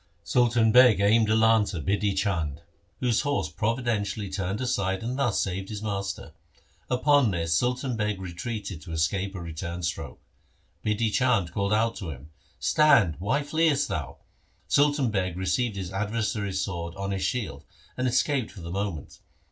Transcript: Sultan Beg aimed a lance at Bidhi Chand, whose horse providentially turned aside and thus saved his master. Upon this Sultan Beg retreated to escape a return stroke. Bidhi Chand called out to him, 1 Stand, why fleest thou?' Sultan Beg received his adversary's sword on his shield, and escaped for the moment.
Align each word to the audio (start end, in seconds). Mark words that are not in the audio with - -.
Sultan 0.23 0.71
Beg 0.71 0.99
aimed 0.99 1.29
a 1.29 1.35
lance 1.35 1.75
at 1.75 1.85
Bidhi 1.85 2.17
Chand, 2.17 2.63
whose 3.01 3.21
horse 3.21 3.49
providentially 3.49 4.31
turned 4.31 4.59
aside 4.59 5.03
and 5.03 5.15
thus 5.15 5.39
saved 5.39 5.69
his 5.69 5.83
master. 5.83 6.33
Upon 6.89 7.29
this 7.29 7.53
Sultan 7.55 7.95
Beg 7.95 8.19
retreated 8.19 8.81
to 8.81 8.93
escape 8.93 9.35
a 9.35 9.39
return 9.39 9.83
stroke. 9.83 10.19
Bidhi 10.83 11.13
Chand 11.13 11.51
called 11.51 11.71
out 11.71 11.97
to 11.97 12.09
him, 12.09 12.31
1 12.31 12.31
Stand, 12.59 13.15
why 13.19 13.43
fleest 13.43 13.89
thou?' 13.89 14.17
Sultan 14.67 15.11
Beg 15.11 15.37
received 15.37 15.75
his 15.75 15.91
adversary's 15.91 16.61
sword 16.61 16.95
on 16.95 17.11
his 17.11 17.21
shield, 17.21 17.63
and 17.95 18.07
escaped 18.07 18.49
for 18.49 18.61
the 18.61 18.71
moment. 18.71 19.19